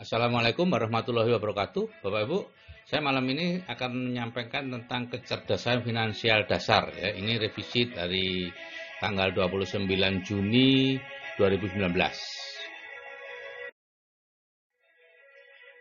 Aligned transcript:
Assalamualaikum 0.00 0.64
warahmatullahi 0.64 1.28
wabarakatuh, 1.28 2.00
Bapak 2.00 2.20
Ibu. 2.24 2.38
Saya 2.88 3.04
malam 3.04 3.20
ini 3.36 3.60
akan 3.68 4.08
menyampaikan 4.08 4.72
tentang 4.72 5.12
kecerdasan 5.12 5.84
finansial 5.84 6.48
dasar. 6.48 6.88
Ya. 6.96 7.12
Ini 7.12 7.36
revisi 7.36 7.84
dari 7.84 8.48
tanggal 8.96 9.36
29 9.36 9.84
Juni 10.24 10.96
2019. 11.36 11.84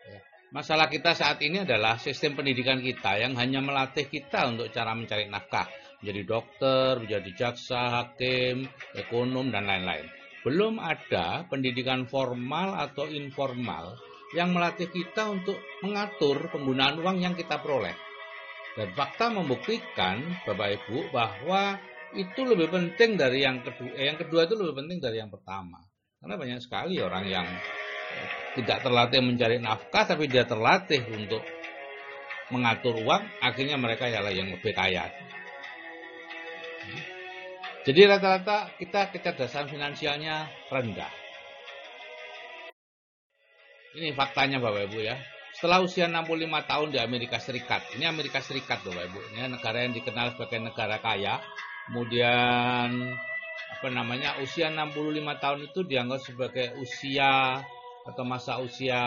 Ya. 0.04 0.20
Masalah 0.52 0.92
kita 0.92 1.16
saat 1.16 1.40
ini 1.40 1.64
adalah 1.64 1.96
sistem 1.96 2.36
pendidikan 2.36 2.84
kita 2.84 3.24
yang 3.24 3.40
hanya 3.40 3.64
melatih 3.64 4.12
kita 4.12 4.52
untuk 4.52 4.68
cara 4.76 5.00
mencari 5.00 5.32
nafkah. 5.32 5.72
Menjadi 6.04 6.22
dokter, 6.28 7.08
menjadi 7.08 7.32
jaksa, 7.40 8.04
hakim, 8.04 8.68
ekonom, 9.00 9.48
dan 9.48 9.64
lain-lain. 9.64 10.12
Belum 10.44 10.76
ada 10.76 11.48
pendidikan 11.48 12.04
formal 12.04 12.76
atau 12.76 13.08
informal 13.08 14.09
yang 14.38 14.54
melatih 14.54 14.90
kita 14.90 15.30
untuk 15.30 15.58
mengatur 15.82 16.50
penggunaan 16.54 17.02
uang 17.02 17.18
yang 17.18 17.34
kita 17.34 17.58
peroleh. 17.62 17.96
Dan 18.78 18.94
fakta 18.94 19.34
membuktikan, 19.34 20.22
Bapak 20.46 20.70
Ibu, 20.80 21.10
bahwa 21.10 21.82
itu 22.14 22.42
lebih 22.46 22.70
penting 22.70 23.18
dari 23.18 23.44
yang 23.44 23.62
kedua. 23.66 23.90
Eh, 23.98 24.06
yang 24.10 24.18
kedua 24.18 24.46
itu 24.46 24.56
lebih 24.56 24.86
penting 24.86 24.98
dari 25.02 25.18
yang 25.18 25.30
pertama. 25.34 25.82
Karena 26.22 26.36
banyak 26.38 26.60
sekali 26.62 27.02
orang 27.02 27.26
yang 27.26 27.48
eh, 27.50 28.30
tidak 28.62 28.86
terlatih 28.86 29.22
mencari 29.26 29.58
nafkah, 29.58 30.06
tapi 30.06 30.30
dia 30.30 30.46
terlatih 30.46 31.02
untuk 31.10 31.42
mengatur 32.50 32.98
uang, 33.06 33.24
akhirnya 33.42 33.78
mereka 33.78 34.10
ialah 34.10 34.34
yang 34.34 34.50
lebih 34.50 34.74
kaya. 34.74 35.10
Jadi 37.86 38.06
rata-rata 38.06 38.76
kita 38.78 39.10
kecerdasan 39.10 39.66
finansialnya 39.72 40.50
rendah. 40.70 41.29
Ini 43.90 44.14
faktanya 44.14 44.62
Bapak 44.62 44.94
Ibu 44.94 45.02
ya. 45.02 45.18
Setelah 45.50 45.82
usia 45.82 46.06
65 46.06 46.46
tahun 46.70 46.88
di 46.94 47.00
Amerika 47.02 47.42
Serikat, 47.42 47.82
ini 47.98 48.06
Amerika 48.06 48.38
Serikat 48.38 48.86
Bapak 48.86 49.10
Ibu, 49.10 49.20
ini 49.34 49.50
negara 49.50 49.82
yang 49.82 49.98
dikenal 49.98 50.38
sebagai 50.38 50.62
negara 50.62 51.02
kaya. 51.02 51.42
Kemudian 51.90 53.18
apa 53.74 53.88
namanya 53.90 54.38
usia 54.46 54.70
65 54.70 54.94
tahun 55.42 55.60
itu 55.74 55.80
dianggap 55.90 56.22
sebagai 56.22 56.78
usia 56.78 57.66
atau 58.06 58.24
masa 58.30 58.62
usia 58.62 59.02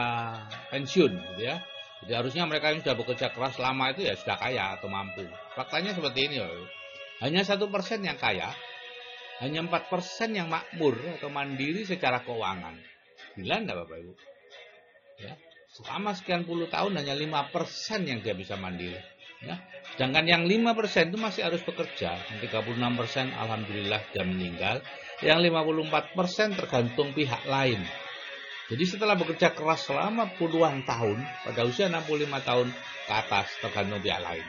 pensiun 0.74 1.12
gitu 1.14 1.42
ya. 1.46 1.62
Jadi 2.02 2.12
harusnya 2.18 2.42
mereka 2.50 2.74
yang 2.74 2.82
sudah 2.82 2.98
bekerja 2.98 3.30
keras 3.30 3.62
lama 3.62 3.94
itu 3.94 4.02
ya 4.02 4.18
sudah 4.18 4.34
kaya 4.34 4.74
atau 4.74 4.90
mampu. 4.90 5.22
Faktanya 5.54 5.94
seperti 5.94 6.26
ini 6.26 6.42
Bapak 6.42 6.58
Ibu. 6.58 6.66
Hanya 7.22 7.46
satu 7.46 7.70
persen 7.70 8.02
yang 8.02 8.18
kaya, 8.18 8.50
hanya 9.38 9.62
empat 9.62 9.86
persen 9.86 10.34
yang 10.34 10.50
makmur 10.50 10.98
atau 11.22 11.30
mandiri 11.30 11.86
secara 11.86 12.18
keuangan. 12.26 12.74
Gila 13.38 13.62
enggak 13.62 13.78
Bapak 13.86 13.98
Ibu? 14.02 14.14
Ya. 15.22 15.34
Selama 15.72 16.12
sekian 16.12 16.44
puluh 16.44 16.68
tahun 16.68 17.00
hanya 17.00 17.16
5% 17.16 18.04
yang 18.04 18.20
dia 18.20 18.36
bisa 18.36 18.60
mandiri. 18.60 18.98
Ya. 19.42 19.56
Sedangkan 19.94 20.28
yang 20.28 20.42
5% 20.44 21.10
itu 21.10 21.18
masih 21.18 21.48
harus 21.48 21.62
bekerja. 21.64 22.18
Yang 22.34 22.52
36% 22.52 23.32
alhamdulillah 23.32 24.00
dia 24.12 24.24
meninggal. 24.26 24.76
Yang 25.24 25.38
54% 25.48 26.58
tergantung 26.58 27.14
pihak 27.16 27.46
lain. 27.46 27.80
Jadi 28.70 28.84
setelah 28.88 29.18
bekerja 29.18 29.52
keras 29.52 29.84
selama 29.84 30.32
puluhan 30.38 30.86
tahun, 30.86 31.20
pada 31.44 31.60
usia 31.66 31.92
65 31.92 32.08
tahun 32.40 32.68
ke 33.08 33.12
atas 33.12 33.46
tergantung 33.60 34.00
pihak 34.00 34.22
lain. 34.22 34.46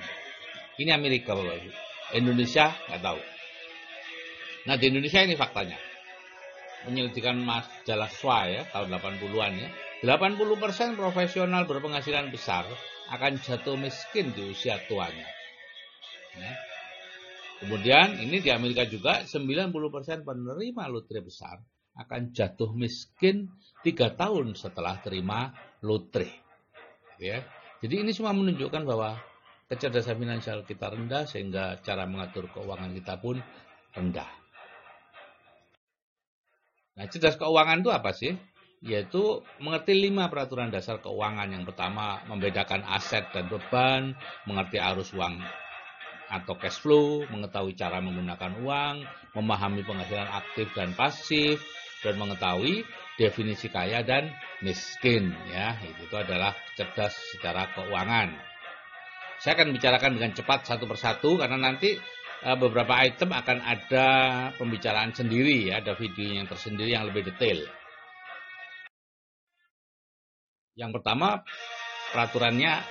Ini 0.79 0.91
Amerika 0.95 1.37
Bapak 1.37 1.59
Ibu. 1.59 1.71
Indonesia 2.13 2.73
nggak 2.89 3.01
tahu. 3.01 3.19
Nah 4.69 4.75
di 4.79 4.85
Indonesia 4.89 5.19
ini 5.21 5.35
faktanya. 5.35 5.77
Penyelidikan 6.83 7.39
majalah 7.39 8.11
SWA 8.11 8.41
ya 8.51 8.61
tahun 8.69 8.91
80-an 8.91 9.53
ya 9.55 9.69
80% 10.03 10.99
profesional 10.99 11.63
berpenghasilan 11.63 12.27
besar 12.27 12.67
akan 13.07 13.39
jatuh 13.39 13.79
miskin 13.79 14.35
di 14.35 14.51
usia 14.51 14.75
tuanya. 14.91 15.23
Ya. 16.35 16.51
Kemudian 17.63 18.19
ini 18.19 18.43
di 18.43 18.51
Amerika 18.51 18.83
juga 18.83 19.23
90% 19.23 19.71
penerima 20.27 20.83
lotre 20.91 21.23
besar 21.23 21.63
akan 21.95 22.35
jatuh 22.35 22.75
miskin 22.75 23.47
3 23.79 24.19
tahun 24.19 24.59
setelah 24.59 24.99
terima 24.99 25.55
lotre. 25.79 26.27
Ya. 27.15 27.39
Jadi 27.79 28.03
ini 28.03 28.11
semua 28.11 28.35
menunjukkan 28.35 28.83
bahwa 28.83 29.15
kecerdasan 29.71 30.19
finansial 30.19 30.67
kita 30.67 30.91
rendah 30.91 31.23
sehingga 31.23 31.79
cara 31.79 32.03
mengatur 32.03 32.51
keuangan 32.51 32.91
kita 32.91 33.23
pun 33.23 33.39
rendah. 33.95 34.27
Nah, 36.93 37.07
cerdas 37.07 37.39
keuangan 37.39 37.79
itu 37.79 37.89
apa 37.89 38.11
sih? 38.11 38.35
Yaitu 38.83 39.39
mengerti 39.63 39.95
lima 39.95 40.27
peraturan 40.27 40.67
dasar 40.67 40.99
keuangan. 40.99 41.47
Yang 41.47 41.71
pertama, 41.71 42.19
membedakan 42.27 42.83
aset 42.83 43.31
dan 43.31 43.47
beban, 43.47 44.11
mengerti 44.43 44.77
arus 44.77 45.15
uang 45.15 45.39
atau 46.27 46.57
cash 46.59 46.81
flow, 46.83 47.23
mengetahui 47.29 47.77
cara 47.77 48.03
menggunakan 48.03 48.59
uang, 48.59 48.95
memahami 49.37 49.85
penghasilan 49.85 50.27
aktif 50.33 50.67
dan 50.75 50.91
pasif, 50.97 51.61
dan 52.03 52.19
mengetahui 52.19 52.83
definisi 53.15 53.69
kaya 53.69 54.03
dan 54.03 54.33
miskin. 54.59 55.31
Ya, 55.53 55.79
itu, 55.79 56.15
adalah 56.17 56.57
cerdas 56.75 57.13
secara 57.31 57.69
keuangan. 57.77 58.33
Saya 59.39 59.59
akan 59.59 59.75
bicarakan 59.75 60.11
dengan 60.17 60.31
cepat 60.33 60.65
satu 60.67 60.87
persatu 60.87 61.35
karena 61.35 61.59
nanti 61.59 61.95
eh, 62.43 62.57
beberapa 62.57 62.95
item 62.99 63.31
akan 63.35 63.59
ada 63.61 64.07
pembicaraan 64.57 65.13
sendiri 65.13 65.71
ya, 65.71 65.83
ada 65.83 65.93
video 65.93 66.39
yang 66.41 66.47
tersendiri 66.49 66.95
yang 66.95 67.05
lebih 67.07 67.29
detail. 67.29 67.61
Yang 70.73 70.99
pertama 70.99 71.45
peraturannya 72.13 72.81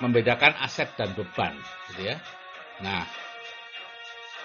membedakan 0.00 0.56
aset 0.60 0.92
dan 0.96 1.12
beban, 1.12 1.52
gitu 1.92 2.08
ya. 2.12 2.16
Nah, 2.80 3.04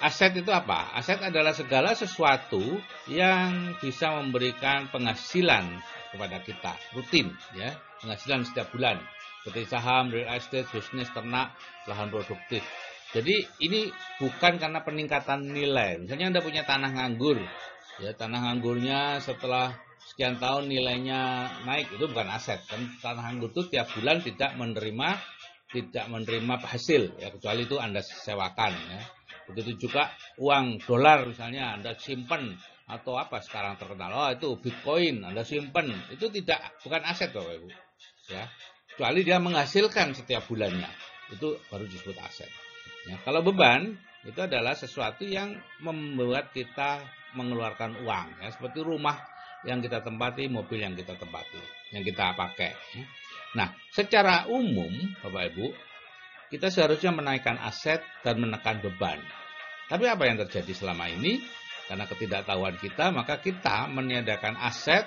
aset 0.03 0.35
itu 0.35 0.51
apa? 0.51 0.91
Aset 0.95 1.23
adalah 1.23 1.55
segala 1.55 1.95
sesuatu 1.95 2.63
yang 3.07 3.75
bisa 3.79 4.11
memberikan 4.19 4.91
penghasilan 4.91 5.63
kepada 6.11 6.43
kita 6.43 6.75
rutin, 6.91 7.31
ya, 7.55 7.75
penghasilan 8.03 8.43
setiap 8.43 8.71
bulan, 8.75 8.99
seperti 9.43 9.67
saham, 9.67 10.11
real 10.11 10.31
estate, 10.35 10.67
bisnis 10.71 11.11
ternak, 11.11 11.55
lahan 11.87 12.11
produktif. 12.11 12.63
Jadi 13.15 13.47
ini 13.63 13.87
bukan 14.19 14.59
karena 14.59 14.83
peningkatan 14.83 15.47
nilai. 15.47 16.03
Misalnya 16.03 16.35
Anda 16.35 16.41
punya 16.43 16.67
tanah 16.67 16.91
nganggur, 16.91 17.39
ya 18.03 18.11
tanah 18.11 18.51
nganggurnya 18.51 19.23
setelah 19.23 19.84
sekian 20.05 20.37
tahun 20.37 20.69
nilainya 20.69 21.49
naik 21.65 21.97
itu 21.97 22.05
bukan 22.05 22.29
aset. 22.29 22.61
Kan 22.69 22.97
tanah 23.01 23.25
anggur 23.33 23.49
itu 23.49 23.65
tiap 23.73 23.89
bulan 23.97 24.21
tidak 24.21 24.53
menerima 24.55 25.09
tidak 25.73 26.05
menerima 26.07 26.55
hasil. 26.61 27.17
Ya 27.17 27.33
kecuali 27.33 27.65
itu 27.65 27.81
anda 27.81 28.05
sewakan 28.05 28.73
ya. 28.73 29.01
Begitu 29.49 29.89
juga 29.89 30.13
uang 30.37 30.81
dolar 30.85 31.25
misalnya 31.25 31.77
anda 31.77 31.97
simpan 31.97 32.53
atau 32.85 33.17
apa 33.17 33.41
sekarang 33.41 33.75
terkenal. 33.81 34.13
Oh 34.13 34.29
itu 34.29 34.61
bitcoin 34.61 35.25
anda 35.25 35.41
simpan 35.41 35.89
itu 36.13 36.29
tidak 36.29 36.77
bukan 36.85 37.01
aset 37.01 37.33
bapak 37.33 37.53
ibu. 37.57 37.69
Ya 38.29 38.45
kecuali 38.93 39.25
dia 39.25 39.41
menghasilkan 39.41 40.13
setiap 40.13 40.45
bulannya. 40.45 40.89
Itu 41.33 41.57
baru 41.73 41.89
disebut 41.89 42.17
aset. 42.21 42.49
Ya 43.09 43.17
kalau 43.25 43.41
beban 43.41 43.97
itu 44.25 44.39
adalah 44.41 44.73
sesuatu 44.73 45.25
yang 45.25 45.53
membuat 45.81 46.49
kita 46.53 47.01
mengeluarkan 47.37 48.05
uang. 48.05 48.27
Ya 48.41 48.49
seperti 48.49 48.81
rumah 48.81 49.34
yang 49.65 49.81
kita 49.81 50.01
tempati, 50.05 50.45
mobil 50.47 50.79
yang 50.81 50.93
kita 50.93 51.17
tempati, 51.17 51.59
yang 51.91 52.05
kita 52.05 52.37
pakai. 52.37 52.71
Ya. 52.93 53.05
Nah, 53.55 53.67
secara 53.89 54.45
umum, 54.47 54.91
Bapak 55.25 55.53
Ibu, 55.53 55.65
kita 56.53 56.69
seharusnya 56.69 57.11
menaikkan 57.11 57.57
aset 57.57 57.99
dan 58.21 58.37
menekan 58.37 58.79
beban. 58.79 59.17
Tapi 59.89 60.05
apa 60.09 60.23
yang 60.25 60.37
terjadi 60.41 60.73
selama 60.73 61.09
ini? 61.09 61.41
Karena 61.85 62.09
ketidaktahuan 62.09 62.77
kita, 62.81 63.13
maka 63.13 63.37
kita 63.37 63.85
meniadakan 63.89 64.57
aset 64.57 65.05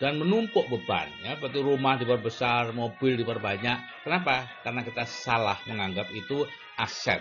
dan 0.00 0.16
menumpuk 0.18 0.66
beban. 0.68 1.08
Ya, 1.22 1.36
seperti 1.36 1.60
rumah 1.60 2.00
diperbesar, 2.00 2.72
mobil 2.72 3.20
diperbanyak. 3.20 4.04
Kenapa? 4.04 4.48
Karena 4.64 4.80
kita 4.82 5.04
salah 5.04 5.60
menganggap 5.68 6.08
itu 6.12 6.48
aset. 6.80 7.20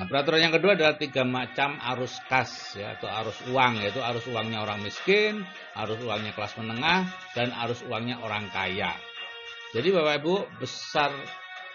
Nah, 0.00 0.08
peraturan 0.08 0.40
yang 0.40 0.56
kedua 0.56 0.80
adalah 0.80 0.96
tiga 0.96 1.28
macam 1.28 1.76
arus 1.76 2.24
kas 2.24 2.72
ya 2.72 2.96
atau 2.96 3.04
arus 3.20 3.36
uang 3.52 3.84
yaitu 3.84 4.00
arus 4.00 4.24
uangnya 4.32 4.64
orang 4.64 4.80
miskin, 4.80 5.44
arus 5.76 6.00
uangnya 6.00 6.32
kelas 6.32 6.56
menengah 6.56 7.04
dan 7.36 7.52
arus 7.52 7.84
uangnya 7.84 8.16
orang 8.24 8.48
kaya. 8.48 8.96
Jadi 9.76 9.92
Bapak 9.92 10.24
Ibu, 10.24 10.34
besar 10.56 11.12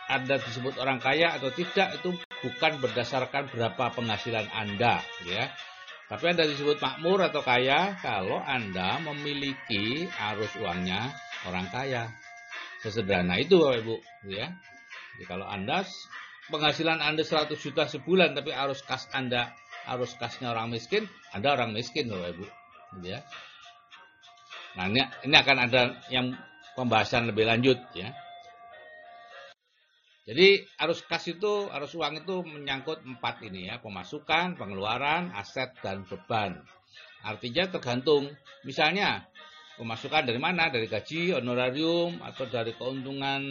Anda 0.09 0.41
disebut 0.41 0.81
orang 0.81 0.97
kaya 0.97 1.37
atau 1.37 1.53
tidak 1.53 2.01
itu 2.01 2.17
bukan 2.41 2.81
berdasarkan 2.81 3.45
berapa 3.53 3.93
penghasilan 3.93 4.49
Anda 4.49 5.05
ya. 5.29 5.53
Tapi 6.09 6.25
Anda 6.25 6.49
disebut 6.49 6.81
makmur 6.81 7.29
atau 7.29 7.45
kaya 7.45 7.93
kalau 8.01 8.41
Anda 8.41 9.05
memiliki 9.05 10.09
arus 10.33 10.49
uangnya 10.57 11.13
orang 11.45 11.69
kaya. 11.69 12.09
Sesederhana 12.81 13.37
itu 13.37 13.61
Bapak 13.61 13.85
Ibu 13.85 13.95
ya. 14.33 14.49
Jadi 15.13 15.25
kalau 15.29 15.45
Anda 15.45 15.85
penghasilan 16.49 17.01
Anda 17.01 17.25
100 17.25 17.57
juta 17.57 17.89
sebulan 17.89 18.37
tapi 18.37 18.53
arus 18.53 18.85
kas 18.85 19.09
Anda 19.13 19.53
arus 19.85 20.17
kasnya 20.17 20.53
orang 20.53 20.73
miskin, 20.73 21.05
Anda 21.33 21.53
orang 21.53 21.73
miskin 21.73 22.09
Bapak 22.09 22.37
Ibu. 22.37 22.45
Gitu 22.99 23.07
ya. 23.13 23.21
Nah, 24.75 24.91
ini, 24.91 25.01
ini 25.23 25.35
akan 25.35 25.57
ada 25.69 25.81
yang 26.11 26.35
pembahasan 26.75 27.31
lebih 27.31 27.47
lanjut 27.47 27.79
ya. 27.95 28.11
Jadi 30.25 30.65
arus 30.81 31.05
kas 31.05 31.29
itu, 31.29 31.69
arus 31.69 31.93
uang 31.93 32.25
itu 32.25 32.41
menyangkut 32.41 33.05
empat 33.05 33.45
ini 33.45 33.69
ya, 33.69 33.77
pemasukan, 33.77 34.57
pengeluaran, 34.57 35.29
aset, 35.37 35.69
dan 35.85 36.01
beban. 36.01 36.65
Artinya 37.21 37.69
tergantung, 37.69 38.33
misalnya 38.65 39.29
pemasukan 39.77 40.25
dari 40.25 40.41
mana, 40.41 40.73
dari 40.73 40.89
gaji, 40.89 41.37
honorarium, 41.37 42.25
atau 42.25 42.49
dari 42.49 42.73
keuntungan 42.73 43.41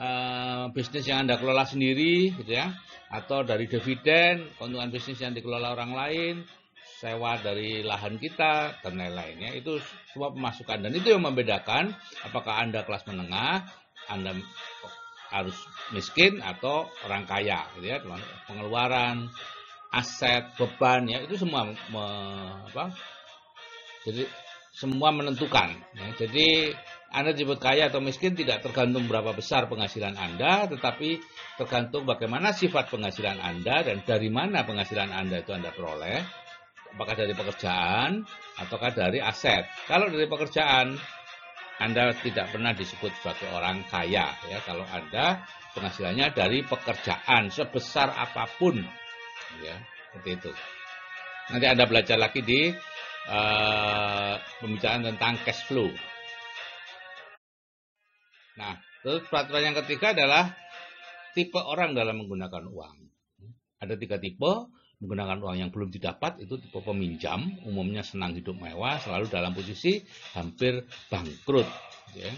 uh, 0.00 0.70
bisnis 0.72 1.04
yang 1.08 1.26
Anda 1.26 1.36
kelola 1.40 1.64
sendiri, 1.66 2.32
gitu 2.36 2.52
ya, 2.52 2.72
atau 3.12 3.42
dari 3.42 3.66
dividen, 3.66 4.52
keuntungan 4.56 4.88
bisnis 4.92 5.20
yang 5.20 5.32
dikelola 5.32 5.76
orang 5.76 5.92
lain, 5.92 6.34
sewa 6.96 7.36
dari 7.40 7.84
lahan 7.84 8.16
kita, 8.16 8.80
dan 8.80 8.96
lain-lainnya, 8.96 9.52
itu 9.52 9.76
semua 10.12 10.32
pemasukan. 10.32 10.80
Dan 10.80 10.92
itu 10.96 11.12
yang 11.12 11.24
membedakan 11.24 11.92
apakah 12.24 12.64
Anda 12.64 12.86
kelas 12.86 13.04
menengah, 13.04 13.68
Anda 14.08 14.32
harus 15.26 15.58
miskin 15.90 16.38
atau 16.38 16.86
orang 17.04 17.26
kaya 17.26 17.66
gitu 17.76 17.86
ya. 17.90 17.98
Pengeluaran 18.46 19.26
aset 19.90 20.54
beban 20.54 21.10
ya. 21.10 21.18
Itu 21.26 21.34
semua 21.34 21.66
me, 21.66 22.06
apa? 22.70 22.94
Jadi 24.06 24.22
semua 24.76 25.08
menentukan 25.08 25.72
ya. 25.96 26.06
jadi 26.20 26.76
anda 27.08 27.32
disebut 27.32 27.56
kaya 27.56 27.88
atau 27.88 28.04
miskin 28.04 28.36
tidak 28.36 28.60
tergantung 28.60 29.08
berapa 29.08 29.32
besar 29.32 29.70
penghasilan 29.72 30.18
Anda 30.20 30.68
tetapi 30.68 31.22
tergantung 31.56 32.04
bagaimana 32.04 32.52
sifat 32.52 32.92
penghasilan 32.92 33.40
Anda 33.40 33.86
dan 33.86 34.04
dari 34.04 34.28
mana 34.28 34.68
penghasilan 34.68 35.14
Anda 35.14 35.40
itu 35.40 35.54
Anda 35.56 35.72
peroleh 35.72 36.20
apakah 36.92 37.16
dari 37.16 37.32
pekerjaan 37.32 38.20
ataukah 38.60 38.92
dari 38.92 39.22
aset 39.22 39.64
kalau 39.88 40.12
dari 40.12 40.28
pekerjaan 40.28 40.98
anda 41.76 42.16
tidak 42.24 42.56
pernah 42.56 42.72
disebut 42.72 43.12
sebagai 43.20 43.52
orang 43.52 43.84
kaya 43.92 44.32
ya 44.48 44.58
kalau 44.64 44.84
Anda 44.88 45.44
penghasilannya 45.76 46.32
dari 46.32 46.64
pekerjaan 46.64 47.52
sebesar 47.52 48.16
apa 48.16 48.48
pun 48.56 48.80
ya 49.60 49.76
seperti 50.08 50.30
itu. 50.40 50.52
Nanti 51.52 51.66
Anda 51.68 51.84
belajar 51.84 52.16
lagi 52.16 52.40
di 52.40 52.72
uh, 53.28 53.95
pembicaraan 54.60 55.04
tentang 55.04 55.36
cash 55.44 55.66
flow. 55.68 55.90
Nah, 58.56 58.80
terus 59.04 59.24
peraturan 59.28 59.72
yang 59.72 59.76
ketiga 59.84 60.16
adalah 60.16 60.56
tipe 61.36 61.60
orang 61.60 61.92
dalam 61.92 62.24
menggunakan 62.24 62.64
uang. 62.72 62.96
Ada 63.76 64.00
tiga 64.00 64.16
tipe, 64.16 64.72
menggunakan 65.04 65.44
uang 65.44 65.56
yang 65.60 65.68
belum 65.68 65.92
didapat 65.92 66.40
itu 66.40 66.56
tipe 66.56 66.80
peminjam, 66.80 67.44
umumnya 67.68 68.00
senang 68.00 68.32
hidup 68.32 68.56
mewah, 68.56 68.96
selalu 69.04 69.28
dalam 69.28 69.52
posisi 69.52 70.00
hampir 70.32 70.88
bangkrut. 71.12 71.68
Ya. 72.16 72.32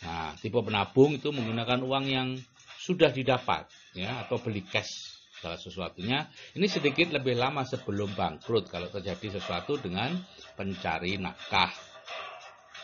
Nah, 0.00 0.32
tipe 0.40 0.56
penabung 0.64 1.20
itu 1.20 1.28
menggunakan 1.28 1.84
uang 1.84 2.04
yang 2.08 2.28
sudah 2.80 3.12
didapat, 3.12 3.68
ya, 3.92 4.24
atau 4.24 4.40
beli 4.40 4.64
cash 4.64 5.17
segala 5.38 5.56
sesuatunya. 5.56 6.26
Ini 6.58 6.66
sedikit 6.66 7.14
lebih 7.14 7.38
lama 7.38 7.62
sebelum 7.62 8.12
bangkrut 8.18 8.66
kalau 8.66 8.90
terjadi 8.90 9.38
sesuatu 9.38 9.78
dengan 9.78 10.18
pencari 10.58 11.14
nafkah. 11.16 11.70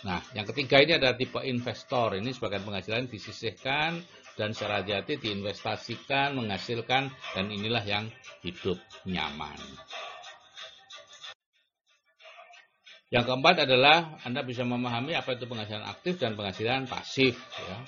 Nah, 0.07 0.21
yang 0.37 0.47
ketiga 0.47 0.79
ini 0.79 0.95
ada 0.95 1.19
tipe 1.19 1.43
investor. 1.43 2.15
Ini 2.15 2.31
sebagian 2.31 2.63
penghasilan 2.63 3.11
disisihkan 3.11 3.99
dan 4.39 4.55
secara 4.55 4.85
hati 4.85 5.19
diinvestasikan, 5.19 6.35
menghasilkan, 6.39 7.11
dan 7.35 7.47
inilah 7.51 7.83
yang 7.83 8.07
hidup 8.43 8.79
nyaman. 9.09 9.59
Yang 13.15 13.25
keempat 13.31 13.57
adalah 13.63 14.19
Anda 14.27 14.43
bisa 14.43 14.67
memahami 14.67 15.15
apa 15.15 15.39
itu 15.39 15.47
penghasilan 15.47 15.87
aktif 15.87 16.19
dan 16.19 16.35
penghasilan 16.35 16.91
pasif. 16.91 17.39
Ya. 17.63 17.79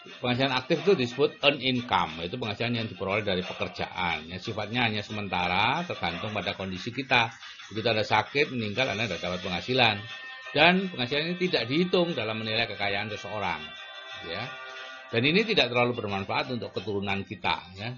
Penghasilan 0.00 0.56
aktif 0.56 0.80
itu 0.80 0.96
disebut 0.96 1.44
earn 1.44 1.60
income, 1.60 2.24
itu 2.24 2.40
penghasilan 2.40 2.72
yang 2.72 2.88
diperoleh 2.88 3.20
dari 3.20 3.44
pekerjaan. 3.44 4.32
Ya, 4.32 4.40
sifatnya 4.40 4.88
hanya 4.88 5.04
sementara, 5.04 5.84
tergantung 5.84 6.32
pada 6.32 6.56
kondisi 6.56 6.88
kita. 6.88 7.28
Begitu 7.68 7.84
Anda 7.84 8.04
sakit, 8.08 8.48
meninggal, 8.48 8.88
Anda 8.96 9.04
tidak 9.04 9.20
dapat 9.28 9.40
penghasilan. 9.44 9.96
Dan 10.56 10.88
penghasilan 10.88 11.24
ini 11.30 11.36
tidak 11.36 11.68
dihitung 11.68 12.16
dalam 12.16 12.40
menilai 12.40 12.64
kekayaan 12.64 13.12
seseorang. 13.12 13.60
Ya. 14.24 14.48
Dan 15.12 15.22
ini 15.28 15.44
tidak 15.44 15.68
terlalu 15.68 15.92
bermanfaat 15.92 16.48
untuk 16.48 16.72
keturunan 16.72 17.20
kita. 17.28 17.60
Ya. 17.76 17.92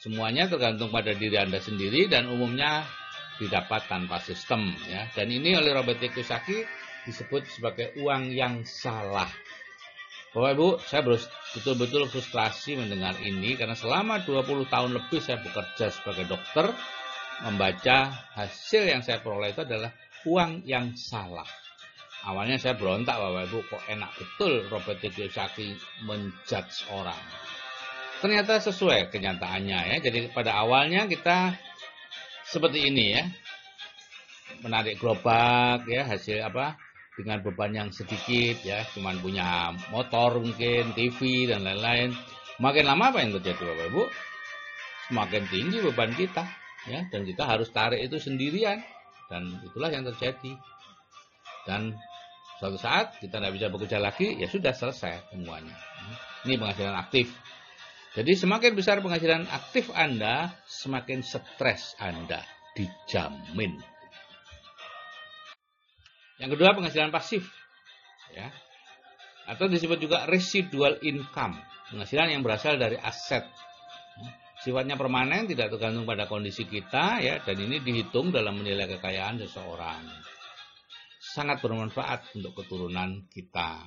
Semuanya 0.00 0.48
tergantung 0.48 0.88
pada 0.88 1.12
diri 1.12 1.36
Anda 1.36 1.60
sendiri 1.60 2.08
dan 2.08 2.32
umumnya 2.32 2.88
didapat 3.36 3.92
tanpa 3.92 4.24
sistem. 4.24 4.72
Ya. 4.88 5.04
Dan 5.12 5.28
ini 5.28 5.52
oleh 5.52 5.76
Robert. 5.76 6.00
Kiyosaki 6.00 6.64
disebut 7.04 7.44
sebagai 7.52 7.92
uang 8.00 8.32
yang 8.32 8.64
salah. 8.64 9.28
Bapak 10.36 10.52
Ibu, 10.52 10.68
saya 10.84 11.00
betul-betul 11.56 12.12
frustrasi 12.12 12.76
mendengar 12.76 13.16
ini 13.24 13.56
karena 13.56 13.72
selama 13.72 14.20
20 14.20 14.68
tahun 14.68 14.92
lebih 14.92 15.16
saya 15.16 15.40
bekerja 15.40 15.88
sebagai 15.88 16.28
dokter, 16.28 16.76
membaca 17.48 18.12
hasil 18.36 18.84
yang 18.84 19.00
saya 19.00 19.24
peroleh 19.24 19.56
itu 19.56 19.64
adalah 19.64 19.96
uang 20.28 20.68
yang 20.68 20.92
salah. 20.92 21.48
Awalnya 22.28 22.60
saya 22.60 22.76
berontak 22.76 23.16
Bapak 23.16 23.48
Ibu, 23.48 23.58
kok 23.64 23.80
enak 23.88 24.12
betul 24.12 24.68
Robert. 24.68 25.00
Kiyosaki 25.00 25.72
menjudge 26.04 26.84
orang. 26.92 27.22
Ternyata 28.20 28.60
sesuai 28.60 29.08
kenyataannya 29.08 29.80
ya. 29.88 29.96
Jadi 30.04 30.36
pada 30.36 30.60
awalnya 30.60 31.08
kita 31.08 31.56
seperti 32.44 32.92
ini 32.92 33.16
ya. 33.16 33.24
Menarik 34.60 35.00
gerobak 35.00 35.88
ya, 35.88 36.04
hasil 36.04 36.44
apa? 36.44 36.76
Dengan 37.16 37.40
beban 37.40 37.72
yang 37.72 37.88
sedikit 37.90 38.60
ya, 38.60 38.84
cuman 38.92 39.16
punya 39.24 39.72
motor 39.88 40.36
mungkin, 40.36 40.92
TV 40.92 41.48
dan 41.48 41.64
lain-lain. 41.64 42.12
Makin 42.60 42.84
lama 42.84 43.12
apa 43.12 43.24
yang 43.24 43.32
terjadi 43.40 43.64
Bapak 43.64 43.86
Ibu? 43.88 44.02
Semakin 45.08 45.42
tinggi 45.48 45.78
beban 45.80 46.12
kita 46.12 46.44
ya 46.86 47.08
dan 47.08 47.24
kita 47.24 47.42
harus 47.48 47.72
tarik 47.72 48.04
itu 48.04 48.20
sendirian 48.20 48.84
dan 49.32 49.48
itulah 49.64 49.88
yang 49.88 50.04
terjadi. 50.04 50.60
Dan 51.64 51.96
Suatu 52.56 52.80
saat 52.80 53.20
kita 53.20 53.36
tidak 53.36 53.52
bisa 53.52 53.68
bekerja 53.68 53.98
lagi, 54.00 54.32
ya 54.40 54.48
sudah 54.48 54.72
selesai 54.72 55.28
semuanya. 55.28 55.76
Ini 56.48 56.56
penghasilan 56.56 56.96
aktif. 56.96 57.28
Jadi 58.16 58.32
semakin 58.32 58.72
besar 58.72 59.04
penghasilan 59.04 59.44
aktif 59.52 59.92
Anda, 59.92 60.56
semakin 60.64 61.20
stres 61.20 61.92
Anda. 62.00 62.40
Dijamin. 62.72 63.95
Yang 66.36 66.58
kedua 66.58 66.76
penghasilan 66.76 67.10
pasif. 67.12 67.48
ya 68.34 68.52
Atau 69.46 69.70
disebut 69.70 70.02
juga 70.02 70.26
residual 70.28 71.00
income. 71.00 71.56
Penghasilan 71.94 72.34
yang 72.34 72.42
berasal 72.42 72.76
dari 72.76 72.98
aset. 72.98 73.46
Sifatnya 74.60 74.98
permanen, 74.98 75.46
tidak 75.46 75.70
tergantung 75.70 76.02
pada 76.02 76.26
kondisi 76.26 76.66
kita, 76.66 77.22
ya, 77.22 77.38
dan 77.44 77.56
ini 77.60 77.78
dihitung 77.78 78.34
dalam 78.34 78.58
menilai 78.58 78.90
kekayaan 78.90 79.38
seseorang 79.38 80.02
sangat 81.36 81.60
bermanfaat 81.60 82.32
untuk 82.32 82.56
keturunan 82.56 83.28
kita. 83.28 83.84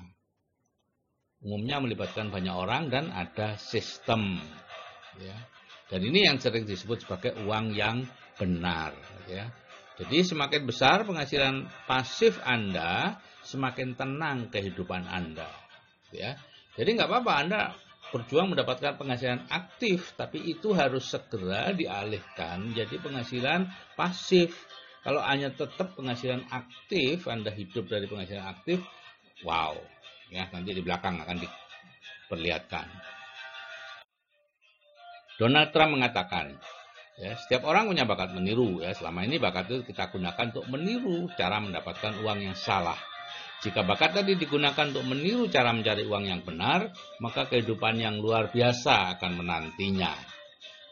Umumnya 1.41 1.81
melibatkan 1.81 2.29
banyak 2.29 2.53
orang 2.53 2.93
dan 2.93 3.09
ada 3.09 3.57
sistem. 3.57 4.37
Ya. 5.17 5.33
Dan 5.89 6.05
ini 6.05 6.29
yang 6.29 6.37
sering 6.37 6.69
disebut 6.69 7.01
sebagai 7.01 7.33
uang 7.41 7.73
yang 7.73 8.05
benar. 8.37 8.93
Ya. 9.25 9.49
Jadi 9.99 10.23
semakin 10.23 10.63
besar 10.63 11.03
penghasilan 11.03 11.67
pasif 11.83 12.39
Anda, 12.47 13.19
semakin 13.43 13.99
tenang 13.99 14.47
kehidupan 14.47 15.03
Anda. 15.03 15.51
Ya. 16.15 16.39
Jadi 16.79 16.95
nggak 16.95 17.11
apa-apa 17.11 17.33
Anda 17.35 17.61
berjuang 18.15 18.55
mendapatkan 18.55 18.95
penghasilan 18.95 19.51
aktif, 19.51 20.15
tapi 20.15 20.39
itu 20.41 20.71
harus 20.73 21.05
segera 21.05 21.75
dialihkan 21.75 22.73
jadi 22.73 22.95
penghasilan 22.97 23.69
pasif 23.93 24.55
kalau 24.99 25.23
hanya 25.23 25.47
tetap 25.55 25.95
penghasilan 25.95 26.43
aktif, 26.51 27.23
Anda 27.31 27.55
hidup 27.55 27.87
dari 27.87 28.03
penghasilan 28.03 28.45
aktif, 28.51 28.83
wow. 29.47 29.79
Ya, 30.27 30.51
nanti 30.51 30.75
di 30.75 30.83
belakang 30.83 31.17
akan 31.23 31.39
diperlihatkan. 31.39 32.87
Donald 35.39 35.71
Trump 35.71 35.95
mengatakan, 35.95 36.59
ya, 37.19 37.35
setiap 37.35 37.67
orang 37.67 37.91
punya 37.91 38.07
bakat 38.07 38.33
meniru. 38.33 38.81
Ya, 38.81 38.95
selama 38.95 39.27
ini 39.27 39.38
bakat 39.38 39.69
itu 39.69 39.83
kita 39.85 40.09
gunakan 40.09 40.55
untuk 40.55 40.65
meniru 40.71 41.27
cara 41.35 41.59
mendapatkan 41.59 42.23
uang 42.23 42.39
yang 42.41 42.57
salah. 42.57 42.97
Jika 43.59 43.83
bakat 43.83 44.15
tadi 44.15 44.39
digunakan 44.39 44.88
untuk 44.88 45.03
meniru 45.03 45.51
cara 45.51 45.75
mencari 45.75 46.07
uang 46.07 46.23
yang 46.23 46.41
benar, 46.47 46.95
maka 47.19 47.43
kehidupan 47.51 47.99
yang 47.99 48.23
luar 48.23 48.47
biasa 48.47 49.19
akan 49.19 49.43
menantinya. 49.43 50.15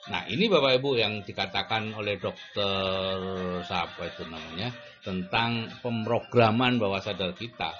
Nah, 0.07 0.23
ini 0.27 0.47
Bapak 0.47 0.79
Ibu 0.79 0.99
yang 0.99 1.23
dikatakan 1.23 1.95
oleh 1.95 2.15
dokter 2.19 3.15
siapa 3.63 4.07
itu 4.07 4.23
namanya 4.27 4.71
tentang 5.03 5.67
pemrograman 5.83 6.79
bawah 6.79 6.99
sadar 6.99 7.35
kita 7.35 7.71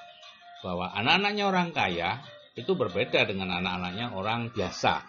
bahwa 0.63 0.91
anak-anaknya 0.95 1.43
orang 1.47 1.69
kaya 1.71 2.19
itu 2.55 2.73
berbeda 2.75 3.27
dengan 3.27 3.59
anak-anaknya 3.59 4.11
orang 4.11 4.51
biasa. 4.51 5.03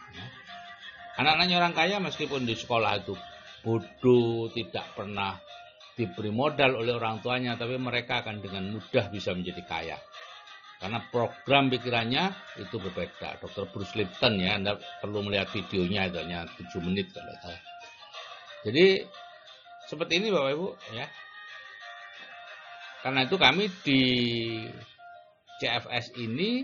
Anak-anaknya 1.18 1.56
orang 1.58 1.74
kaya 1.74 1.96
meskipun 1.98 2.46
di 2.46 2.54
sekolah 2.54 3.02
itu 3.02 3.18
bodoh, 3.66 4.46
tidak 4.54 4.94
pernah 4.94 5.34
diberi 5.98 6.30
modal 6.30 6.78
oleh 6.78 6.94
orang 6.94 7.18
tuanya, 7.18 7.58
tapi 7.58 7.74
mereka 7.74 8.22
akan 8.22 8.38
dengan 8.38 8.70
mudah 8.70 9.10
bisa 9.10 9.34
menjadi 9.34 9.62
kaya. 9.66 9.98
Karena 10.78 11.02
program 11.10 11.66
pikirannya 11.74 12.54
itu 12.62 12.78
berbeda. 12.78 13.42
Dr. 13.42 13.66
Bruce 13.74 13.98
Lipton 13.98 14.38
ya, 14.38 14.54
Anda 14.62 14.78
perlu 14.78 15.26
melihat 15.26 15.50
videonya 15.50 16.06
itu 16.06 16.22
hanya 16.22 16.46
7 16.54 16.86
menit 16.86 17.10
kalau 17.10 17.34
saya. 17.42 17.58
Jadi 18.62 19.02
seperti 19.90 20.22
ini 20.22 20.30
Bapak 20.30 20.54
Ibu 20.54 20.68
ya. 20.94 21.06
Karena 23.02 23.26
itu 23.26 23.34
kami 23.34 23.66
di 23.82 24.00
CFS 25.58 26.14
ini 26.14 26.62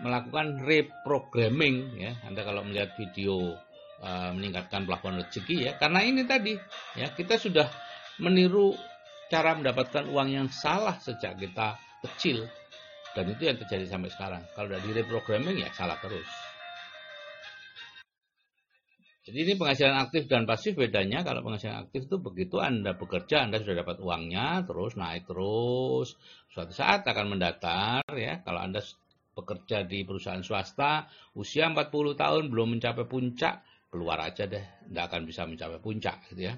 melakukan 0.00 0.64
reprogramming 0.64 2.00
ya. 2.00 2.16
Anda 2.24 2.40
kalau 2.40 2.64
melihat 2.64 2.96
video 2.96 3.52
uh, 4.02 4.30
meningkatkan 4.36 4.84
plafon 4.84 5.20
rezeki 5.22 5.70
ya, 5.70 5.72
karena 5.76 6.00
ini 6.04 6.22
tadi 6.24 6.56
ya 6.96 7.12
kita 7.12 7.40
sudah 7.40 7.68
meniru 8.20 8.72
cara 9.26 9.58
mendapatkan 9.58 10.06
uang 10.06 10.28
yang 10.30 10.48
salah 10.48 10.96
sejak 11.02 11.36
kita 11.36 11.76
kecil 12.06 12.46
dan 13.16 13.32
itu 13.32 13.48
yang 13.48 13.56
terjadi 13.56 13.88
sampai 13.88 14.12
sekarang. 14.12 14.42
Kalau 14.52 14.68
udah 14.68 14.80
di 14.84 14.90
reprogramming 14.92 15.64
ya 15.64 15.72
salah 15.72 15.96
terus. 15.98 16.28
Jadi 19.26 19.42
ini 19.42 19.52
penghasilan 19.58 20.06
aktif 20.06 20.30
dan 20.30 20.46
pasif 20.46 20.78
bedanya 20.78 21.26
kalau 21.26 21.42
penghasilan 21.42 21.82
aktif 21.82 22.06
itu 22.06 22.22
begitu 22.22 22.62
Anda 22.62 22.94
bekerja 22.94 23.42
Anda 23.42 23.58
sudah 23.58 23.82
dapat 23.82 23.98
uangnya 23.98 24.62
terus 24.62 24.94
naik 24.94 25.26
terus 25.26 26.14
suatu 26.54 26.70
saat 26.70 27.02
akan 27.02 27.34
mendatar 27.34 28.06
ya 28.14 28.46
kalau 28.46 28.62
Anda 28.62 28.86
bekerja 29.34 29.82
di 29.82 30.06
perusahaan 30.06 30.46
swasta 30.46 31.10
usia 31.34 31.66
40 31.66 31.90
tahun 32.14 32.54
belum 32.54 32.78
mencapai 32.78 33.02
puncak 33.10 33.66
keluar 33.90 34.18
aja 34.22 34.44
deh 34.44 34.64
tidak 34.90 35.04
akan 35.12 35.22
bisa 35.24 35.46
mencapai 35.46 35.78
puncak 35.78 36.26
gitu 36.32 36.50
ya 36.50 36.54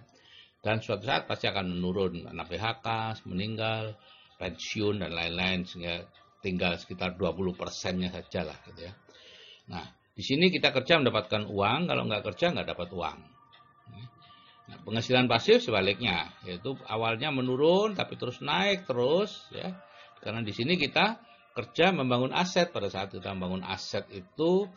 dan 0.58 0.82
suatu 0.82 1.06
saat 1.06 1.30
pasti 1.30 1.47
akan 1.47 1.78
menurun 1.78 2.26
anak 2.26 2.50
PHK 2.50 2.87
meninggal 3.30 3.94
pensiun 4.38 5.02
dan 5.02 5.14
lain-lain 5.14 5.62
sehingga 5.66 6.02
tinggal 6.42 6.78
sekitar 6.78 7.18
20 7.18 7.58
persennya 7.58 8.11
saja 8.11 8.47
lah 8.47 8.58
gitu 8.70 8.87
ya. 8.87 8.92
Nah, 9.70 9.85
di 10.14 10.23
sini 10.23 10.50
kita 10.50 10.70
kerja 10.70 10.99
mendapatkan 11.02 11.47
uang, 11.50 11.90
kalau 11.90 12.02
nggak 12.06 12.23
kerja 12.32 12.54
nggak 12.54 12.68
dapat 12.75 12.88
uang. 12.94 13.18
Nah, 14.68 14.78
penghasilan 14.85 15.26
pasif 15.26 15.64
sebaliknya, 15.64 16.28
yaitu 16.44 16.76
awalnya 16.87 17.32
menurun 17.35 17.97
tapi 17.97 18.14
terus 18.20 18.38
naik 18.42 18.87
terus 18.87 19.49
ya. 19.50 19.75
Karena 20.18 20.42
di 20.42 20.50
sini 20.50 20.75
kita 20.75 21.18
kerja 21.54 21.90
membangun 21.90 22.30
aset 22.30 22.70
pada 22.70 22.87
saat 22.87 23.11
kita 23.11 23.35
membangun 23.35 23.66
aset 23.66 24.06
itu 24.14 24.70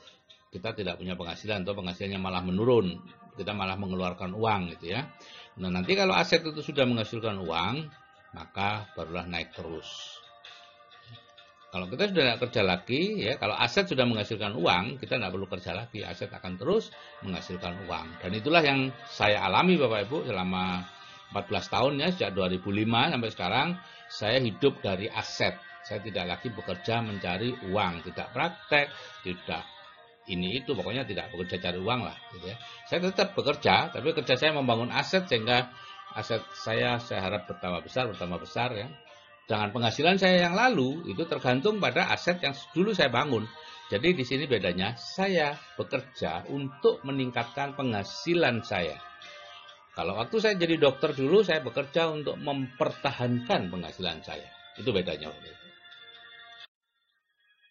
kita 0.52 0.76
tidak 0.76 1.00
punya 1.00 1.16
penghasilan 1.16 1.64
atau 1.64 1.74
penghasilannya 1.80 2.20
malah 2.20 2.44
menurun, 2.44 3.00
kita 3.40 3.56
malah 3.56 3.80
mengeluarkan 3.80 4.36
uang 4.36 4.76
gitu 4.78 4.92
ya. 5.00 5.08
Nah, 5.64 5.72
nanti 5.72 5.96
kalau 5.96 6.12
aset 6.12 6.44
itu 6.44 6.60
sudah 6.60 6.84
menghasilkan 6.84 7.40
uang, 7.40 7.88
maka 8.36 8.92
barulah 8.92 9.24
naik 9.24 9.56
terus. 9.56 10.20
Kalau 11.72 11.88
kita 11.88 12.12
sudah 12.12 12.24
tidak 12.28 12.40
kerja 12.44 12.62
lagi, 12.68 13.02
ya 13.24 13.40
kalau 13.40 13.56
aset 13.56 13.88
sudah 13.88 14.04
menghasilkan 14.04 14.60
uang, 14.60 15.00
kita 15.00 15.16
tidak 15.16 15.32
perlu 15.32 15.48
kerja 15.48 15.72
lagi. 15.72 16.04
Aset 16.04 16.28
akan 16.28 16.60
terus 16.60 16.92
menghasilkan 17.24 17.88
uang. 17.88 18.20
Dan 18.20 18.36
itulah 18.36 18.60
yang 18.60 18.92
saya 19.08 19.48
alami 19.48 19.80
Bapak 19.80 20.04
Ibu 20.12 20.28
selama 20.28 20.84
14 21.32 21.48
tahun 21.72 21.94
ya, 22.04 22.08
sejak 22.12 22.36
2005 22.36 23.16
sampai 23.16 23.30
sekarang, 23.32 23.68
saya 24.12 24.44
hidup 24.44 24.84
dari 24.84 25.08
aset. 25.08 25.56
Saya 25.88 26.04
tidak 26.04 26.28
lagi 26.28 26.52
bekerja 26.52 27.00
mencari 27.00 27.56
uang, 27.72 28.04
tidak 28.04 28.36
praktek, 28.36 28.92
tidak 29.24 29.64
ini 30.30 30.62
itu, 30.62 30.78
pokoknya 30.78 31.08
tidak 31.08 31.34
bekerja 31.34 31.58
cari 31.58 31.80
uang 31.82 32.02
lah. 32.06 32.18
Gitu 32.36 32.46
ya. 32.46 32.58
Saya 32.86 33.00
tetap 33.10 33.34
bekerja, 33.34 33.90
tapi 33.90 34.14
kerja 34.14 34.38
saya 34.38 34.52
membangun 34.54 34.94
aset 34.94 35.26
sehingga 35.26 35.74
aset 36.14 36.44
saya 36.54 37.02
saya 37.02 37.26
harap 37.26 37.50
bertambah 37.50 37.82
besar, 37.82 38.06
bertambah 38.12 38.40
besar 38.44 38.70
ya. 38.78 38.88
Dengan 39.50 39.74
penghasilan 39.74 40.16
saya 40.22 40.48
yang 40.48 40.56
lalu 40.56 41.12
itu 41.12 41.26
tergantung 41.26 41.82
pada 41.82 42.08
aset 42.14 42.38
yang 42.40 42.54
dulu 42.72 42.94
saya 42.94 43.10
bangun. 43.10 43.50
Jadi 43.92 44.16
di 44.16 44.24
sini 44.24 44.48
bedanya 44.48 44.96
saya 44.96 45.58
bekerja 45.76 46.48
untuk 46.48 47.04
meningkatkan 47.04 47.76
penghasilan 47.76 48.64
saya. 48.64 48.96
Kalau 49.92 50.16
waktu 50.16 50.40
saya 50.40 50.56
jadi 50.56 50.80
dokter 50.80 51.12
dulu 51.12 51.44
saya 51.44 51.60
bekerja 51.60 52.08
untuk 52.08 52.40
mempertahankan 52.40 53.68
penghasilan 53.68 54.24
saya. 54.24 54.48
Itu 54.80 54.96
bedanya. 54.96 55.36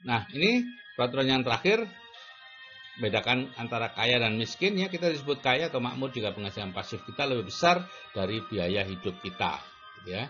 Nah, 0.05 0.29
ini 0.37 0.61
peraturan 1.01 1.33
yang 1.33 1.43
terakhir 1.45 1.89
bedakan 2.99 3.55
antara 3.55 3.95
kaya 3.95 4.19
dan 4.19 4.35
miskin 4.35 4.75
ya 4.75 4.91
kita 4.91 5.07
disebut 5.07 5.39
kaya 5.39 5.71
atau 5.71 5.79
makmur 5.79 6.11
jika 6.11 6.35
penghasilan 6.35 6.75
pasif 6.75 7.07
kita 7.07 7.29
lebih 7.31 7.49
besar 7.49 7.87
dari 8.11 8.43
biaya 8.51 8.83
hidup 8.83 9.23
kita 9.23 9.63
ya 10.11 10.27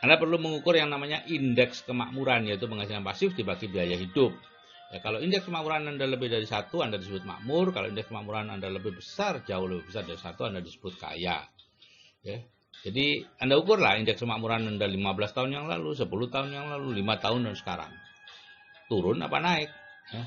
anda 0.00 0.16
perlu 0.16 0.40
mengukur 0.40 0.72
yang 0.72 0.88
namanya 0.88 1.20
indeks 1.28 1.84
kemakmuran, 1.84 2.48
yaitu 2.48 2.64
penghasilan 2.64 3.04
pasif 3.04 3.36
dibagi 3.36 3.68
biaya 3.68 4.00
hidup. 4.00 4.32
Ya, 4.90 4.98
kalau 5.04 5.20
indeks 5.20 5.44
kemakmuran 5.44 5.86
Anda 5.86 6.08
lebih 6.08 6.32
dari 6.32 6.48
satu, 6.48 6.80
Anda 6.80 6.96
disebut 6.96 7.22
makmur. 7.28 7.70
Kalau 7.70 7.92
indeks 7.92 8.08
kemakmuran 8.08 8.48
Anda 8.48 8.72
lebih 8.72 8.96
besar, 8.96 9.44
jauh 9.44 9.68
lebih 9.68 9.92
besar 9.92 10.08
dari 10.08 10.16
satu, 10.16 10.48
Anda 10.48 10.64
disebut 10.64 10.96
kaya. 10.96 11.44
Ya. 12.24 12.38
Jadi 12.80 13.28
Anda 13.44 13.60
ukurlah 13.60 14.00
indeks 14.00 14.24
kemakmuran 14.24 14.66
Anda 14.72 14.88
15 14.88 15.36
tahun 15.36 15.50
yang 15.52 15.66
lalu, 15.68 15.92
10 15.92 16.08
tahun 16.08 16.48
yang 16.48 16.66
lalu, 16.72 16.96
5 17.04 17.20
tahun 17.20 17.40
dan 17.44 17.54
sekarang. 17.60 17.92
Turun 18.88 19.20
apa 19.20 19.36
naik? 19.36 19.70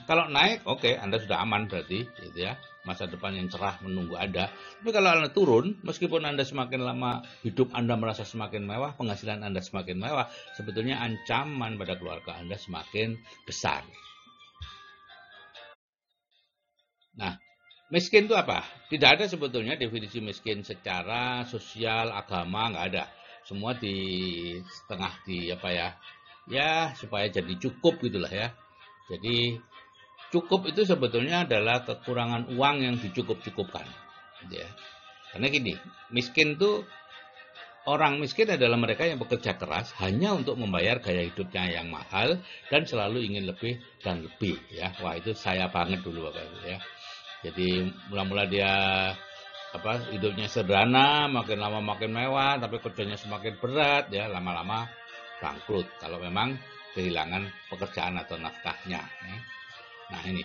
Kalau 0.08 0.32
naik, 0.32 0.64
oke, 0.64 0.80
okay, 0.80 0.94
Anda 0.96 1.20
sudah 1.20 1.44
aman 1.44 1.68
berarti, 1.68 2.08
gitu 2.08 2.40
ya 2.40 2.56
masa 2.84 3.08
depan 3.08 3.32
yang 3.36 3.48
cerah 3.48 3.80
menunggu 3.80 4.20
Anda. 4.20 4.52
Tapi 4.52 4.90
kalau 4.92 5.10
Anda 5.16 5.32
turun, 5.32 5.80
meskipun 5.88 6.28
Anda 6.28 6.44
semakin 6.44 6.84
lama 6.84 7.24
hidup 7.42 7.72
Anda 7.72 7.96
merasa 7.96 8.28
semakin 8.28 8.68
mewah, 8.68 8.96
penghasilan 9.00 9.40
Anda 9.40 9.64
semakin 9.64 9.98
mewah, 10.00 10.28
sebetulnya 10.60 11.00
ancaman 11.00 11.80
pada 11.80 11.96
keluarga 11.96 12.36
Anda 12.36 12.60
semakin 12.60 13.16
besar. 13.48 13.88
Nah, 17.16 17.40
miskin 17.88 18.28
itu 18.28 18.36
apa? 18.36 18.68
Tidak 18.92 19.10
ada 19.20 19.26
sebetulnya 19.32 19.80
definisi 19.80 20.20
miskin 20.20 20.68
secara 20.68 21.48
sosial, 21.48 22.12
agama, 22.12 22.76
nggak 22.76 22.86
ada. 22.94 23.06
Semua 23.48 23.76
di 23.76 23.96
setengah 24.60 25.14
di 25.24 25.52
apa 25.52 25.70
ya? 25.72 25.90
Ya, 26.44 26.92
supaya 27.00 27.32
jadi 27.32 27.56
cukup 27.56 28.04
gitulah 28.04 28.32
ya. 28.32 28.52
Jadi 29.12 29.60
cukup 30.32 30.70
itu 30.72 30.88
sebetulnya 30.88 31.44
adalah 31.44 31.84
kekurangan 31.84 32.54
uang 32.56 32.76
yang 32.82 32.96
dicukup-cukupkan. 33.00 33.86
Gitu 34.46 34.64
ya. 34.64 34.70
Karena 35.34 35.48
gini, 35.50 35.74
miskin 36.14 36.56
itu 36.56 36.86
orang 37.84 38.22
miskin 38.22 38.48
adalah 38.48 38.80
mereka 38.80 39.04
yang 39.04 39.20
bekerja 39.20 39.60
keras 39.60 39.92
hanya 40.00 40.32
untuk 40.32 40.56
membayar 40.56 41.04
gaya 41.04 41.28
hidupnya 41.28 41.68
yang 41.82 41.92
mahal 41.92 42.40
dan 42.72 42.88
selalu 42.88 43.28
ingin 43.28 43.50
lebih 43.50 43.82
dan 44.00 44.24
lebih 44.24 44.56
ya. 44.72 44.96
Wah 45.04 45.18
itu 45.20 45.36
saya 45.36 45.68
banget 45.68 46.06
dulu 46.06 46.32
Bapak 46.32 46.64
ya. 46.64 46.80
Jadi 47.44 47.84
mula-mula 48.08 48.48
dia 48.48 48.72
apa 49.74 50.06
hidupnya 50.14 50.48
sederhana, 50.48 51.26
makin 51.28 51.58
lama 51.58 51.82
makin 51.82 52.14
mewah, 52.14 52.62
tapi 52.62 52.78
kerjanya 52.78 53.18
semakin 53.18 53.58
berat 53.58 54.08
ya, 54.14 54.30
lama-lama 54.30 54.86
bangkrut 55.42 55.90
kalau 56.00 56.22
memang 56.22 56.56
kehilangan 56.94 57.50
pekerjaan 57.70 58.18
atau 58.22 58.38
nafkahnya. 58.38 59.02
Ya. 59.02 59.38
Nah 60.14 60.22
ini. 60.30 60.44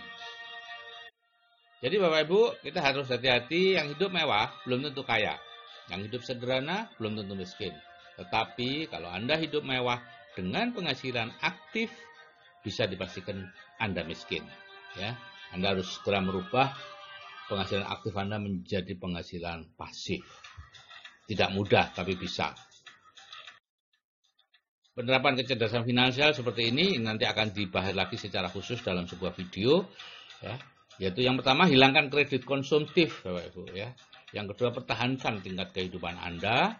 Jadi 1.79 1.95
Bapak 1.95 2.27
Ibu, 2.27 2.41
kita 2.59 2.83
harus 2.83 3.07
hati-hati 3.07 3.79
yang 3.79 3.87
hidup 3.95 4.11
mewah 4.11 4.51
belum 4.67 4.91
tentu 4.91 5.07
kaya. 5.07 5.39
Yang 5.87 6.11
hidup 6.11 6.21
sederhana 6.27 6.91
belum 6.99 7.23
tentu 7.23 7.39
miskin. 7.39 7.71
Tetapi 8.19 8.91
kalau 8.91 9.07
Anda 9.07 9.39
hidup 9.39 9.63
mewah 9.63 10.03
dengan 10.35 10.75
penghasilan 10.75 11.31
aktif, 11.39 11.87
bisa 12.59 12.83
dipastikan 12.83 13.47
Anda 13.79 14.03
miskin. 14.03 14.43
Ya, 14.99 15.15
Anda 15.55 15.77
harus 15.77 15.95
segera 15.95 16.19
merubah 16.19 16.75
penghasilan 17.47 17.87
aktif 17.87 18.13
Anda 18.19 18.37
menjadi 18.37 18.93
penghasilan 18.99 19.79
pasif. 19.79 20.21
Tidak 21.25 21.49
mudah, 21.55 21.95
tapi 21.95 22.19
bisa. 22.19 22.51
Penerapan 24.89 25.37
kecerdasan 25.37 25.85
finansial 25.85 26.33
seperti 26.33 26.73
ini 26.73 26.97
nanti 26.97 27.23
akan 27.23 27.53
dibahas 27.53 27.93
lagi 27.93 28.17
secara 28.17 28.49
khusus 28.49 28.81
dalam 28.81 29.05
sebuah 29.05 29.37
video 29.37 29.85
ya. 30.41 30.57
Yaitu 30.99 31.23
yang 31.23 31.39
pertama 31.39 31.69
hilangkan 31.69 32.11
kredit 32.11 32.43
konsumtif 32.43 33.21
Bapak 33.23 33.53
Ibu 33.53 33.63
ya. 33.71 33.93
Yang 34.33 34.53
kedua 34.55 34.69
pertahankan 34.75 35.45
tingkat 35.45 35.71
kehidupan 35.71 36.17
Anda. 36.17 36.75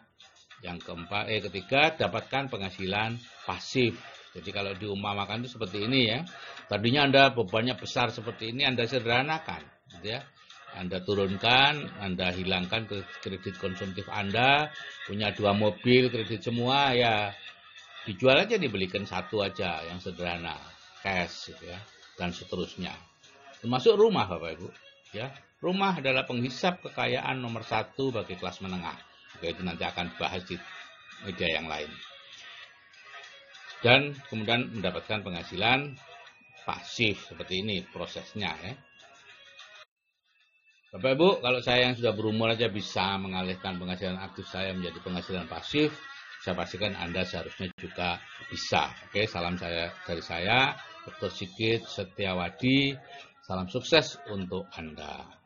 Yang 0.59 0.91
keempat 0.91 1.31
eh 1.31 1.39
ketiga 1.39 1.95
dapatkan 1.95 2.51
penghasilan 2.51 3.15
pasif. 3.47 3.95
Jadi 4.35 4.49
kalau 4.51 4.75
diumpamakan 4.75 5.45
itu 5.45 5.55
seperti 5.55 5.87
ini 5.87 6.09
ya. 6.09 6.19
Tadinya 6.67 7.07
Anda 7.07 7.23
bebannya 7.31 7.79
besar 7.79 8.11
seperti 8.11 8.51
ini 8.51 8.67
Anda 8.67 8.89
sederhanakan 8.89 9.61
gitu 9.95 10.17
ya. 10.17 10.25
Anda 10.75 11.01
turunkan, 11.01 12.03
Anda 12.03 12.29
hilangkan 12.35 12.85
kredit 13.23 13.57
konsumtif 13.57 14.05
Anda, 14.11 14.69
punya 15.09 15.33
dua 15.33 15.55
mobil, 15.55 16.13
kredit 16.13 16.45
semua 16.45 16.93
ya 16.93 17.33
dijual 18.07 18.39
aja 18.39 18.55
dibelikan 18.55 19.03
satu 19.03 19.43
aja 19.43 19.83
yang 19.87 19.99
sederhana 19.99 20.55
cash 21.03 21.51
gitu 21.51 21.67
ya 21.67 21.79
dan 22.15 22.31
seterusnya 22.31 22.95
termasuk 23.59 23.99
rumah 23.99 24.27
bapak 24.27 24.55
ibu 24.55 24.69
ya 25.11 25.31
rumah 25.59 25.99
adalah 25.99 26.23
penghisap 26.23 26.79
kekayaan 26.87 27.39
nomor 27.43 27.67
satu 27.67 28.15
bagi 28.15 28.39
kelas 28.39 28.63
menengah 28.63 28.95
Juga 29.37 29.55
itu 29.55 29.61
nanti 29.61 29.83
akan 29.85 30.09
bahas 30.17 30.41
di 30.49 30.57
media 31.23 31.47
yang 31.61 31.67
lain. 31.69 31.91
Dan 33.79 34.11
kemudian 34.27 34.67
mendapatkan 34.73 35.23
penghasilan 35.23 35.95
pasif 36.67 37.23
seperti 37.31 37.63
ini 37.63 37.85
prosesnya 37.87 38.51
ya. 38.59 38.73
Bapak 40.89 41.11
Ibu, 41.15 41.29
kalau 41.45 41.61
saya 41.61 41.85
yang 41.85 41.95
sudah 41.95 42.17
berumur 42.17 42.49
aja 42.49 42.65
bisa 42.65 43.13
mengalihkan 43.21 43.77
penghasilan 43.77 44.17
aktif 44.17 44.49
saya 44.49 44.73
menjadi 44.73 44.97
penghasilan 45.05 45.45
pasif, 45.45 45.93
saya 46.39 46.55
pastikan 46.55 46.95
Anda 46.95 47.27
seharusnya 47.27 47.67
juga 47.75 48.19
bisa. 48.47 48.87
Oke, 49.07 49.27
salam 49.27 49.59
saya 49.59 49.91
dari 50.07 50.23
saya, 50.23 50.71
Dr. 51.03 51.31
Sigit 51.31 51.83
Setiawadi. 51.83 52.95
Salam 53.43 53.67
sukses 53.67 54.15
untuk 54.29 54.69
Anda. 54.77 55.38